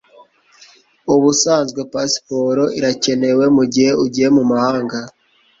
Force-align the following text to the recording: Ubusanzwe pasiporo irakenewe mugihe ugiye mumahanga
Ubusanzwe 1.15 1.79
pasiporo 1.93 2.63
irakenewe 2.79 3.43
mugihe 3.57 3.91
ugiye 4.03 4.27
mumahanga 4.35 4.97